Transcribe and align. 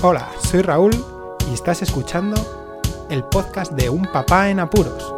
Hola, 0.00 0.28
soy 0.38 0.62
Raúl 0.62 0.92
y 1.50 1.54
estás 1.54 1.82
escuchando 1.82 2.36
el 3.10 3.24
podcast 3.24 3.72
de 3.72 3.90
Un 3.90 4.02
Papá 4.02 4.48
en 4.48 4.60
Apuros. 4.60 5.12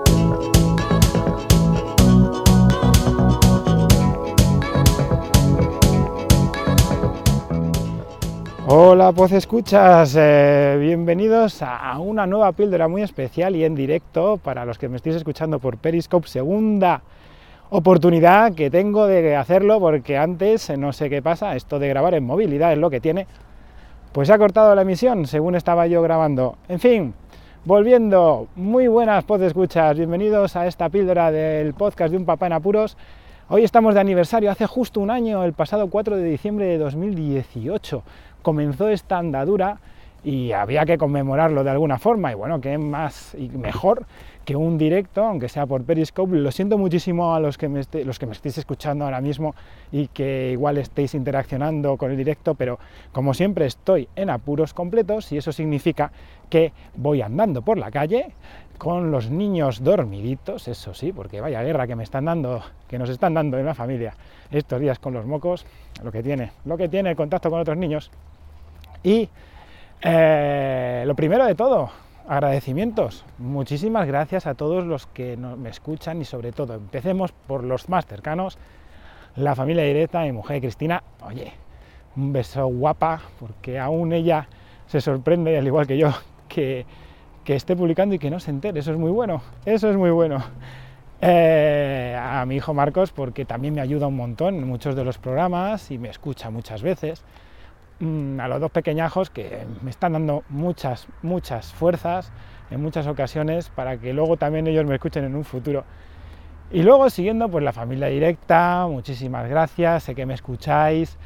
Hola, 8.67 9.13
pues 9.13 9.33
escuchas, 9.33 10.17
eh, 10.19 10.79
bienvenidos 10.81 11.61
a 11.61 11.99
una 11.99 12.27
nueva 12.27 12.53
píldora 12.53 12.89
muy 12.89 13.03
especial 13.03 13.55
y 13.57 13.65
en 13.65 13.75
directo 13.75 14.39
para 14.39 14.65
los 14.65 14.79
que 14.79 14.89
me 14.89 14.97
estéis 14.97 15.17
escuchando 15.17 15.59
por 15.59 15.77
Periscope, 15.77 16.27
segunda 16.27 17.03
oportunidad 17.69 18.55
que 18.55 18.71
tengo 18.71 19.07
de 19.07 19.37
hacerlo 19.37 19.79
porque 19.79 20.17
antes, 20.17 20.71
no 20.79 20.95
sé 20.95 21.11
qué 21.11 21.21
pasa, 21.21 21.55
esto 21.55 21.79
de 21.79 21.89
grabar 21.89 22.15
en 22.15 22.25
movilidad 22.25 22.73
es 22.73 22.79
lo 22.79 22.89
que 22.89 23.01
tiene, 23.01 23.27
pues 24.13 24.29
se 24.29 24.35
ha 24.35 24.39
cortado 24.39 24.75
la 24.75 24.83
emisión 24.83 25.27
según 25.27 25.55
estaba 25.55 25.87
yo 25.87 26.03
grabando. 26.03 26.57
En 26.69 26.81
fin, 26.81 27.15
volviendo, 27.65 28.49
muy 28.57 28.89
buenas 28.89 29.25
pod 29.25 29.43
escuchas, 29.43 29.97
bienvenidos 29.97 30.57
a 30.57 30.67
esta 30.67 30.89
píldora 30.89 31.31
del 31.31 31.75
podcast 31.75 32.11
de 32.11 32.17
un 32.17 32.25
papá 32.25 32.47
en 32.47 32.55
apuros. 32.55 32.97
Hoy 33.49 33.63
estamos 33.63 33.95
de 33.95 34.01
aniversario, 34.01 34.51
hace 34.51 34.67
justo 34.67 35.01
un 35.01 35.11
año, 35.11 35.45
el 35.45 35.53
pasado 35.53 35.89
4 35.89 36.17
de 36.17 36.25
diciembre 36.25 36.67
de 36.67 36.79
2018 36.79 38.03
comenzó 38.43 38.89
esta 38.89 39.19
andadura 39.19 39.79
y 40.23 40.53
había 40.53 40.85
que 40.85 40.99
conmemorarlo 40.99 41.65
de 41.65 41.71
alguna 41.71 41.99
forma. 41.99 42.33
Y 42.33 42.35
bueno, 42.35 42.61
qué 42.61 42.79
más 42.79 43.35
y 43.35 43.49
mejor 43.49 44.07
que 44.45 44.57
un 44.57 44.79
directo, 44.79 45.25
aunque 45.25 45.49
sea 45.49 45.67
por 45.67 45.85
Periscope. 45.85 46.37
Lo 46.37 46.51
siento 46.51 46.79
muchísimo 46.79 47.35
a 47.35 47.41
los 47.41 47.59
que, 47.59 47.69
me 47.69 47.83
los 48.05 48.19
que 48.19 48.27
me 48.27 48.33
estéis 48.33 48.59
escuchando 48.59 49.05
ahora 49.05 49.21
mismo 49.21 49.55
y 49.93 50.09
que 50.09 50.51
igual 50.53 50.79
estéis 50.79 51.15
interaccionando 51.15 51.97
con 51.97 52.11
el 52.11 52.17
directo, 52.17 52.55
pero 52.55 52.79
como 53.13 53.35
siempre 53.35 53.67
estoy 53.67 54.09
en 54.17 54.31
apuros 54.31 54.75
completos 54.75 55.31
y 55.33 55.37
eso 55.37 55.53
significa 55.53 56.11
que 56.49 56.73
voy 56.97 57.23
andando 57.23 57.63
por 57.63 57.79
la 57.79 57.91
calle 57.91 58.33
con 58.79 59.11
los 59.11 59.31
niños 59.31 59.85
dormiditos, 59.85 60.67
eso 60.67 60.95
sí, 60.95 61.13
porque 61.13 61.43
vaya 61.43 61.63
guerra 61.63 61.87
que 61.87 61.95
me 61.97 62.03
están 62.03 62.25
dando, 62.25 62.63
que 62.89 62.99
nos 62.99 63.11
están 63.11 63.35
dando 63.35 63.59
en 63.59 63.67
la 63.67 63.75
familia 63.75 64.15
estos 64.51 64.81
días 64.81 64.99
con 64.99 65.13
los 65.13 65.27
mocos, 65.27 65.67
lo 66.03 66.11
que 66.11 66.23
tiene, 66.23 66.53
lo 66.65 66.79
que 66.79 66.89
tiene 66.89 67.11
el 67.11 67.17
contacto 67.17 67.51
con 67.51 67.61
otros 67.61 67.77
niños. 67.77 68.11
Y 69.05 69.29
eh, 70.03 71.05
lo 71.07 71.15
primero 71.15 71.45
de 71.45 71.55
todo, 71.55 71.91
agradecimientos. 72.29 73.25
Muchísimas 73.39 74.07
gracias 74.07 74.47
a 74.47 74.55
todos 74.55 74.87
los 74.87 75.07
que 75.07 75.37
me 75.37 75.69
escuchan 75.69 76.21
y 76.21 76.25
sobre 76.25 76.53
todo, 76.53 76.75
empecemos 76.75 77.33
por 77.33 77.65
los 77.65 77.89
más 77.89 78.07
cercanos, 78.07 78.59
la 79.37 79.55
familia 79.55 79.85
directa, 79.85 80.23
mi 80.23 80.33
mujer 80.33 80.61
Cristina. 80.61 81.03
Oye, 81.25 81.53
un 82.17 82.33
beso 82.33 82.67
guapa, 82.67 83.21
porque 83.39 83.79
aún 83.79 84.13
ella 84.13 84.49
se 84.87 85.01
sorprende, 85.01 85.57
al 85.57 85.67
igual 85.67 85.87
que 85.87 85.99
yo, 85.99 86.11
que, 86.49 86.85
que 87.45 87.55
esté 87.55 87.77
publicando 87.77 88.15
y 88.15 88.19
que 88.19 88.31
no 88.31 88.41
se 88.41 88.51
entere. 88.51 88.81
Eso 88.81 88.93
es 88.93 88.99
muy 88.99 89.11
bueno, 89.11 89.43
eso 89.65 89.91
es 89.91 89.97
muy 89.97 90.11
bueno. 90.11 90.43
Eh, 91.23 92.17
a 92.19 92.47
mi 92.47 92.57
hijo 92.57 92.73
Marcos, 92.73 93.13
porque 93.13 93.45
también 93.45 93.75
me 93.75 93.83
ayuda 93.83 94.07
un 94.07 94.17
montón 94.17 94.55
en 94.55 94.67
muchos 94.67 94.97
de 94.97 95.05
los 95.05 95.19
programas 95.19 95.91
y 95.91 95.99
me 95.99 96.09
escucha 96.09 96.51
muchas 96.51 96.83
veces. 96.83 97.23
Mm, 98.01 98.41
a 98.41 98.49
los 98.49 98.63
dos 98.63 98.71
pequeñajos 98.71 99.29
que 99.29 99.67
me 99.83 99.91
están 99.91 100.15
dando 100.15 100.43
muchas, 100.49 101.07
muchas 101.21 101.71
fuerzas 101.75 102.33
en 102.71 102.81
muchas 102.81 103.07
ocasiones 103.07 103.69
para 103.69 103.99
que 103.99 104.15
luego 104.15 104.39
también 104.39 104.67
ellos 104.67 104.87
me 104.87 104.95
escuchen 104.95 105.25
en 105.25 105.37
un 105.37 105.45
futuro. 105.45 105.85
Y 106.71 106.83
luego 106.83 107.11
siguiendo 107.11 107.51
pues 107.51 107.63
la 107.63 107.75
familia 107.75 108.07
directa, 108.07 108.87
muchísimas 108.89 109.47
gracias, 109.51 110.05
sé 110.05 110.15
que 110.15 110.25
me 110.25 110.33
escucháis. 110.33 111.19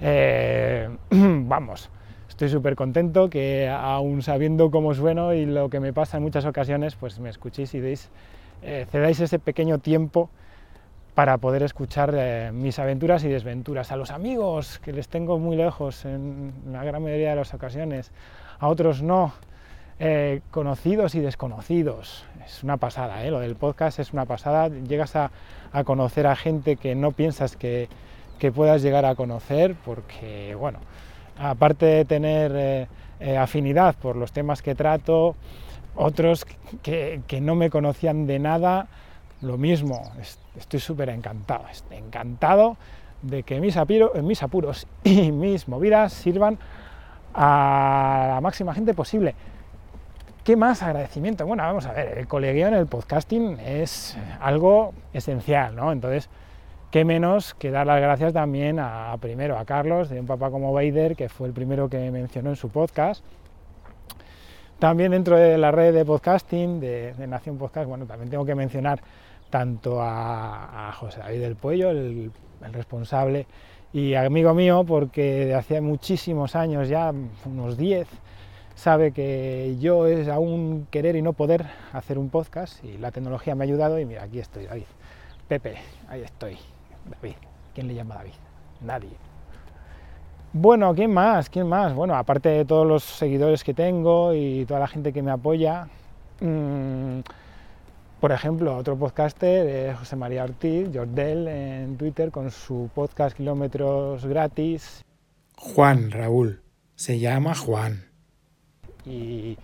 Eh, 0.00 0.90
vamos, 1.10 1.88
estoy 2.28 2.50
súper 2.50 2.76
contento 2.76 3.30
que 3.30 3.66
aún 3.66 4.20
sabiendo 4.20 4.70
cómo 4.70 4.92
sueno 4.92 5.32
y 5.32 5.46
lo 5.46 5.70
que 5.70 5.80
me 5.80 5.94
pasa 5.94 6.18
en 6.18 6.24
muchas 6.24 6.44
ocasiones, 6.44 6.94
pues 6.94 7.18
me 7.20 7.30
escuchéis 7.30 7.72
y 7.72 7.80
deis, 7.80 8.10
eh, 8.60 8.86
cedáis 8.90 9.18
ese 9.20 9.38
pequeño 9.38 9.78
tiempo 9.78 10.28
para 11.18 11.38
poder 11.38 11.64
escuchar 11.64 12.14
eh, 12.16 12.52
mis 12.52 12.78
aventuras 12.78 13.24
y 13.24 13.28
desventuras. 13.28 13.90
A 13.90 13.96
los 13.96 14.12
amigos, 14.12 14.78
que 14.78 14.92
les 14.92 15.08
tengo 15.08 15.36
muy 15.40 15.56
lejos 15.56 16.04
en 16.04 16.52
la 16.70 16.84
gran 16.84 17.02
mayoría 17.02 17.30
de 17.30 17.34
las 17.34 17.52
ocasiones, 17.54 18.12
a 18.60 18.68
otros 18.68 19.02
no, 19.02 19.32
eh, 19.98 20.42
conocidos 20.52 21.16
y 21.16 21.20
desconocidos. 21.20 22.24
Es 22.46 22.62
una 22.62 22.76
pasada, 22.76 23.24
¿eh? 23.24 23.32
lo 23.32 23.40
del 23.40 23.56
podcast 23.56 23.98
es 23.98 24.12
una 24.12 24.26
pasada. 24.26 24.68
Llegas 24.68 25.16
a, 25.16 25.32
conocer 25.84 26.28
a 26.28 26.36
gente 26.36 26.76
que 26.76 26.94
no 26.94 27.10
piensas 27.10 27.56
que, 27.56 27.88
puedas 28.54 28.80
llegar 28.80 29.04
a 29.04 29.16
conocer, 29.16 29.74
porque, 29.84 30.54
bueno, 30.54 30.78
aparte 31.36 31.84
de 31.84 32.04
tener 32.04 32.88
afinidad 33.36 33.96
por 33.96 34.14
los 34.14 34.30
temas 34.30 34.62
que 34.62 34.76
trato, 34.76 35.34
otros 35.96 36.46
que, 36.84 37.22
que 37.26 37.40
no 37.40 37.56
me 37.56 37.70
conocían 37.70 38.28
de 38.28 38.38
nada, 38.38 38.86
lo 39.40 39.56
mismo, 39.56 40.02
estoy 40.56 40.80
súper 40.80 41.10
encantado, 41.10 41.64
encantado 41.90 42.76
de 43.22 43.42
que 43.42 43.60
mis, 43.60 43.76
mis 44.22 44.42
apuros 44.42 44.86
y 45.04 45.32
mis 45.32 45.68
movidas 45.68 46.12
sirvan 46.12 46.58
a 47.34 48.32
la 48.34 48.40
máxima 48.40 48.74
gente 48.74 48.94
posible. 48.94 49.34
¿Qué 50.44 50.56
más 50.56 50.82
agradecimiento? 50.82 51.46
Bueno, 51.46 51.62
vamos 51.62 51.84
a 51.86 51.92
ver, 51.92 52.18
el 52.18 52.26
colegueo 52.26 52.68
en 52.68 52.74
el 52.74 52.86
podcasting 52.86 53.60
es 53.60 54.16
algo 54.40 54.94
esencial, 55.12 55.76
¿no? 55.76 55.92
Entonces, 55.92 56.30
qué 56.90 57.04
menos 57.04 57.52
que 57.54 57.70
dar 57.70 57.86
las 57.86 58.00
gracias 58.00 58.32
también 58.32 58.78
a, 58.80 59.14
primero 59.20 59.58
a 59.58 59.66
Carlos, 59.66 60.08
de 60.08 60.20
un 60.20 60.26
papá 60.26 60.50
como 60.50 60.72
Vader, 60.72 61.16
que 61.16 61.28
fue 61.28 61.48
el 61.48 61.52
primero 61.52 61.90
que 61.90 62.10
mencionó 62.10 62.48
en 62.48 62.56
su 62.56 62.70
podcast. 62.70 63.22
También 64.78 65.10
dentro 65.10 65.36
de 65.36 65.58
la 65.58 65.72
red 65.72 65.92
de 65.92 66.04
podcasting, 66.04 66.78
de, 66.78 67.12
Nación 67.26 67.58
Podcast, 67.58 67.88
bueno, 67.88 68.06
también 68.06 68.30
tengo 68.30 68.44
que 68.44 68.54
mencionar 68.54 69.00
tanto 69.50 69.98
a, 70.00 70.92
José 70.94 71.18
David 71.18 71.40
del 71.40 71.56
Puello, 71.56 71.90
el, 71.90 72.30
responsable 72.72 73.46
y 73.92 74.14
amigo 74.14 74.54
mío, 74.54 74.84
porque 74.86 75.46
de 75.46 75.54
hace 75.54 75.80
muchísimos 75.80 76.54
años, 76.54 76.88
ya 76.88 77.12
unos 77.44 77.76
10, 77.76 78.06
sabe 78.76 79.10
que 79.10 79.76
yo 79.80 80.06
es 80.06 80.28
aún 80.28 80.86
querer 80.92 81.16
y 81.16 81.22
no 81.22 81.32
poder 81.32 81.66
hacer 81.92 82.16
un 82.16 82.30
podcast 82.30 82.84
y 82.84 82.98
la 82.98 83.10
tecnología 83.10 83.56
me 83.56 83.64
ha 83.64 83.66
ayudado 83.66 83.98
y 83.98 84.04
mira, 84.04 84.22
aquí 84.22 84.38
estoy, 84.38 84.66
David. 84.66 84.84
Pepe, 85.48 85.74
ahí 86.08 86.22
estoy. 86.22 86.56
David, 87.20 87.36
¿quién 87.74 87.88
le 87.88 87.94
llama 87.94 88.14
David? 88.14 88.34
Nadie. 88.80 89.37
Bueno, 90.52 90.94
¿quién 90.94 91.12
más? 91.12 91.50
¿Quién 91.50 91.68
más? 91.68 91.94
Bueno, 91.94 92.14
aparte 92.14 92.48
de 92.48 92.64
todos 92.64 92.86
los 92.86 93.04
seguidores 93.04 93.62
que 93.62 93.74
tengo 93.74 94.32
y 94.32 94.64
toda 94.64 94.80
la 94.80 94.88
gente 94.88 95.12
que 95.12 95.22
me 95.22 95.30
apoya, 95.30 95.88
mmm, 96.40 97.20
por 98.18 98.32
ejemplo, 98.32 98.76
otro 98.76 98.96
podcaster, 98.96 99.94
José 99.94 100.16
María 100.16 100.44
Ortiz, 100.44 100.88
Jordel, 100.92 101.46
en 101.48 101.96
Twitter, 101.98 102.30
con 102.30 102.50
su 102.50 102.88
podcast 102.94 103.36
Kilómetros 103.36 104.24
Gratis. 104.24 105.04
Juan, 105.56 106.10
Raúl, 106.10 106.62
se 106.94 107.18
llama 107.18 107.54
Juan. 107.54 108.06
Y 109.04 109.58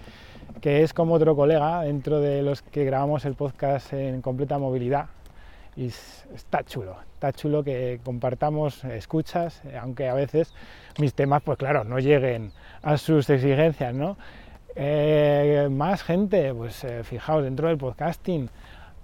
que 0.60 0.82
es 0.82 0.92
como 0.92 1.14
otro 1.14 1.34
colega 1.34 1.82
dentro 1.82 2.20
de 2.20 2.42
los 2.42 2.62
que 2.62 2.84
grabamos 2.84 3.24
el 3.24 3.34
podcast 3.34 3.92
en 3.94 4.20
completa 4.20 4.58
movilidad. 4.58 5.06
Y 5.76 5.86
está 5.86 6.62
chulo, 6.64 6.96
está 7.14 7.32
chulo 7.32 7.64
que 7.64 8.00
compartamos 8.04 8.84
escuchas, 8.84 9.62
aunque 9.80 10.08
a 10.08 10.14
veces 10.14 10.54
mis 10.98 11.14
temas, 11.14 11.42
pues 11.42 11.58
claro, 11.58 11.84
no 11.84 11.98
lleguen 11.98 12.52
a 12.82 12.96
sus 12.96 13.28
exigencias, 13.28 13.92
¿no? 13.94 14.16
Eh, 14.76 15.68
más 15.70 16.02
gente, 16.02 16.52
pues 16.54 16.84
eh, 16.84 17.02
fijaos, 17.04 17.44
dentro 17.44 17.68
del 17.68 17.78
podcasting, 17.78 18.50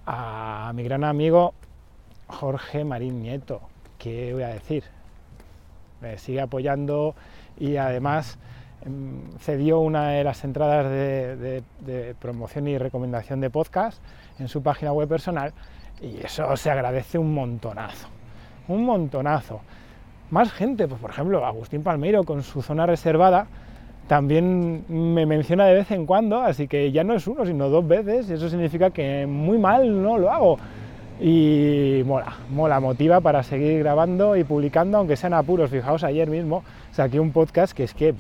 a 0.07 0.73
mi 0.75 0.83
gran 0.83 1.05
amigo 1.05 1.55
Jorge 2.27 2.85
Marín 2.85 3.23
Nieto, 3.23 3.61
¿qué 3.99 4.33
voy 4.33 4.43
a 4.43 4.49
decir? 4.49 4.85
Me 6.01 6.19
sigue 6.19 6.41
apoyando 6.41 7.15
y 7.59 7.77
además 7.77 8.39
em, 8.85 9.21
cedió 9.39 9.81
una 9.81 10.11
de 10.11 10.25
las 10.25 10.43
entradas 10.45 10.91
de, 10.91 12.15
promoción 12.19 12.67
y 12.69 12.79
recomendación 12.79 13.41
de 13.41 13.51
podcast 13.51 14.03
en 14.39 14.49
su 14.49 14.63
página 14.63 14.93
web 14.93 15.09
personal 15.09 15.53
y 16.03 16.25
eso 16.25 16.57
se 16.57 16.71
agradece 16.71 17.19
un 17.19 17.35
montonazo, 17.35 18.09
un 18.69 18.85
montonazo. 18.85 19.61
Más 20.31 20.53
gente, 20.53 20.87
pues 20.87 21.01
por 21.01 21.11
ejemplo, 21.11 21.45
Agustín 21.45 21.83
Palmeiro 21.83 22.25
con 22.25 22.43
su 22.43 22.63
zona 22.63 22.87
reservada, 22.87 23.47
también 24.07 24.85
me 24.89 25.27
menciona 25.27 25.67
de 25.67 25.75
vez 25.75 25.91
en 25.91 26.07
cuando, 26.07 26.41
así 26.41 26.67
que 26.67 26.91
ya 26.91 27.05
no 27.05 27.15
es 27.15 27.27
uno, 27.27 27.45
sino 27.45 27.69
dos 27.69 27.87
veces, 27.87 28.29
y 28.31 28.35
eso 28.35 28.49
significa 28.49 28.91
que 28.91 29.27
muy 29.27 29.59
mal 29.59 30.03
no 30.03 30.19
lo 30.19 30.31
hago. 30.31 30.59
Y 31.21 32.03
mola, 32.07 32.33
mola, 32.51 32.81
motiva 32.81 33.21
para 33.21 33.43
seguir 33.43 33.81
grabando 33.81 34.37
y 34.37 34.45
publicando, 34.45 34.97
aunque 34.99 35.17
sean 35.17 35.35
apuros. 35.35 35.71
Fijaos, 35.71 36.03
ayer 36.03 36.31
mismo 36.31 36.65
saqué 36.93 37.21
un 37.21 37.31
podcast 37.31 37.73
que 37.75 37.85
es 37.85 37.93
que 37.93 38.15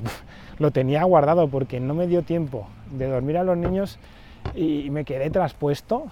lo 0.59 0.71
tenía 0.71 1.03
guardado 1.05 1.49
porque 1.49 1.81
no 1.81 1.95
me 1.95 2.07
dio 2.07 2.23
tiempo 2.23 2.69
de 2.91 3.07
dormir 3.07 3.39
a 3.39 3.43
los 3.43 3.57
niños 3.57 3.99
y 4.55 4.91
me 4.91 5.05
quedé 5.05 5.31
traspuesto 5.31 6.09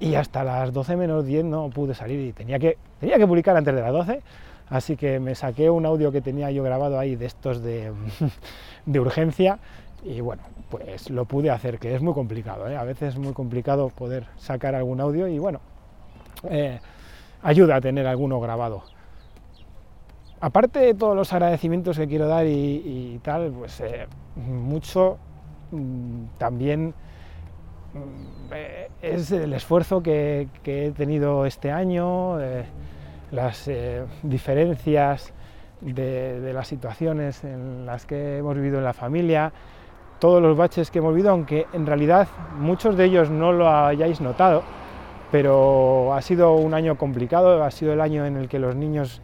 y 0.00 0.14
hasta 0.14 0.42
las 0.42 0.72
12 0.72 0.96
menos 0.96 1.24
10 1.26 1.44
no 1.44 1.70
pude 1.70 1.94
salir 1.94 2.20
y 2.20 2.32
tenía 2.32 2.58
que, 2.58 2.78
tenía 2.98 3.18
que 3.18 3.26
publicar 3.26 3.56
antes 3.56 3.74
de 3.74 3.80
las 3.80 3.92
12 3.92 4.22
Así 4.70 4.96
que 4.96 5.18
me 5.18 5.34
saqué 5.34 5.68
un 5.68 5.84
audio 5.84 6.12
que 6.12 6.20
tenía 6.20 6.50
yo 6.52 6.62
grabado 6.62 6.96
ahí 6.96 7.16
de 7.16 7.26
estos 7.26 7.60
de, 7.60 7.92
de 8.86 9.00
urgencia 9.00 9.58
y 10.04 10.20
bueno, 10.20 10.42
pues 10.70 11.10
lo 11.10 11.24
pude 11.24 11.50
hacer, 11.50 11.78
que 11.78 11.94
es 11.94 12.00
muy 12.00 12.14
complicado, 12.14 12.68
¿eh? 12.68 12.76
a 12.76 12.84
veces 12.84 13.14
es 13.14 13.18
muy 13.18 13.32
complicado 13.32 13.88
poder 13.88 14.26
sacar 14.36 14.74
algún 14.74 15.00
audio 15.00 15.26
y 15.26 15.38
bueno, 15.38 15.60
eh, 16.48 16.80
ayuda 17.42 17.76
a 17.76 17.80
tener 17.80 18.06
alguno 18.06 18.40
grabado. 18.40 18.84
Aparte 20.40 20.78
de 20.78 20.94
todos 20.94 21.14
los 21.14 21.32
agradecimientos 21.32 21.98
que 21.98 22.06
quiero 22.06 22.28
dar 22.28 22.46
y, 22.46 23.20
tal, 23.22 23.50
pues 23.50 23.80
eh, 23.80 24.06
mucho 24.36 25.18
mm, 25.72 26.38
también 26.38 26.94
es 29.02 29.32
el 29.32 29.52
esfuerzo 29.52 30.02
que, 30.02 30.48
he 30.64 30.90
tenido 30.90 31.46
este 31.46 31.70
año, 31.70 32.38
las 33.30 33.70
diferencias 34.22 35.32
de, 35.80 36.40
de, 36.40 36.52
las 36.52 36.68
situaciones 36.68 37.44
en 37.44 37.86
las 37.86 38.06
que 38.06 38.38
hemos 38.38 38.54
vivido 38.54 38.78
en 38.78 38.84
la 38.84 38.92
familia, 38.92 39.52
todos 40.20 40.42
los 40.42 40.56
baches 40.56 40.90
que 40.90 40.98
hemos 40.98 41.14
vivido, 41.14 41.30
aunque 41.30 41.66
en 41.72 41.86
realidad 41.86 42.28
muchos 42.58 42.96
de 42.96 43.06
ellos 43.06 43.30
no 43.30 43.52
lo 43.52 43.68
hayáis 43.68 44.20
notado, 44.20 44.62
pero 45.32 46.12
ha 46.14 46.22
sido 46.22 46.54
un 46.54 46.74
año 46.74 46.96
complicado, 46.96 47.64
ha 47.64 47.70
sido 47.70 47.92
el 47.92 48.00
año 48.00 48.26
en 48.26 48.36
el 48.36 48.48
que 48.48 48.58
los 48.58 48.76
niños 48.76 49.22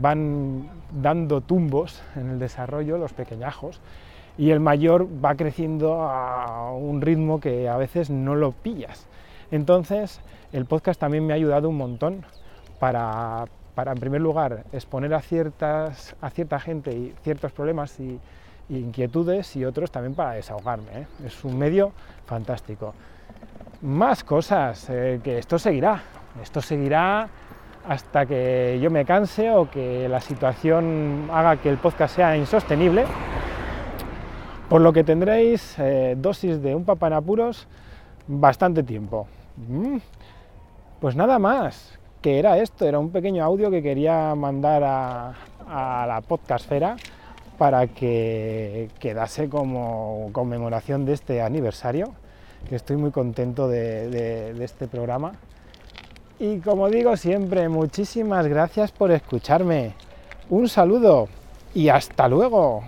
van 0.00 0.68
dando 0.92 1.40
tumbos 1.40 2.02
en 2.16 2.30
el 2.30 2.38
desarrollo, 2.38 2.98
los 2.98 3.12
pequeñajos, 3.12 3.80
y 4.36 4.50
el 4.50 4.60
mayor 4.60 5.06
va 5.24 5.34
creciendo 5.36 6.02
a 6.02 6.72
un 6.72 7.00
ritmo 7.00 7.40
que 7.40 7.68
a 7.68 7.76
veces 7.76 8.10
no 8.10 8.34
lo 8.34 8.52
pillas. 8.52 9.06
Entonces, 9.50 10.20
el 10.52 10.66
podcast 10.66 10.98
también 10.98 11.26
me 11.26 11.32
ha 11.32 11.36
ayudado 11.36 11.68
un 11.68 11.76
montón 11.76 12.24
para, 12.78 13.44
para 13.74 13.92
en 13.92 13.98
primer 13.98 14.20
lugar, 14.20 14.64
exponer 14.72 15.14
a, 15.14 15.20
ciertas, 15.20 16.16
a 16.20 16.30
cierta 16.30 16.58
gente 16.58 16.92
y 16.92 17.14
ciertos 17.22 17.52
problemas 17.52 17.98
y, 18.00 18.20
inquietudes 18.70 19.56
y 19.56 19.64
otros 19.66 19.90
también 19.90 20.14
para 20.14 20.32
desahogarme. 20.32 21.00
¿eh? 21.00 21.06
Es 21.26 21.44
un 21.44 21.58
medio 21.58 21.92
fantástico. 22.24 22.94
Más 23.82 24.24
cosas, 24.24 24.88
eh, 24.88 25.20
que 25.22 25.36
esto 25.36 25.58
seguirá, 25.58 26.02
esto 26.42 26.62
seguirá 26.62 27.28
hasta 27.86 28.24
que 28.24 28.78
yo 28.80 28.90
me 28.90 29.04
canse 29.04 29.50
o 29.50 29.70
que 29.70 30.08
la 30.08 30.22
situación 30.22 31.28
haga 31.30 31.58
que 31.58 31.68
el 31.68 31.76
podcast 31.76 32.16
sea 32.16 32.36
insostenible, 32.38 33.04
por 34.68 34.80
lo 34.80 34.92
que 34.92 35.04
tendréis 35.04 35.76
eh, 35.78 36.14
dosis 36.16 36.62
de 36.62 36.74
un 36.74 36.84
papa 36.84 37.06
en 37.08 37.12
apuros 37.14 37.66
bastante 38.26 38.82
tiempo. 38.82 39.26
Mm. 39.68 39.98
Pues 41.00 41.16
nada 41.16 41.38
más, 41.38 41.98
que 42.22 42.38
era 42.38 42.58
esto, 42.58 42.86
era 42.86 42.98
un 42.98 43.10
pequeño 43.10 43.44
audio 43.44 43.70
que 43.70 43.82
quería 43.82 44.34
mandar 44.34 44.82
a, 44.84 45.34
a 45.68 46.06
la 46.06 46.20
podcastfera 46.20 46.96
para 47.58 47.86
que 47.86 48.88
quedase 48.98 49.48
como 49.48 50.30
conmemoración 50.32 51.04
de 51.04 51.12
este 51.12 51.42
aniversario, 51.42 52.12
que 52.68 52.76
estoy 52.76 52.96
muy 52.96 53.10
contento 53.10 53.68
de, 53.68 54.54
este 54.62 54.88
programa. 54.88 55.32
Y 56.38 56.58
como 56.58 56.90
digo 56.90 57.16
siempre, 57.16 57.68
muchísimas 57.68 58.46
gracias 58.48 58.90
por 58.90 59.12
escucharme. 59.12 59.94
Un 60.50 60.68
saludo 60.68 61.28
y 61.74 61.88
hasta 61.88 62.28
luego. 62.28 62.82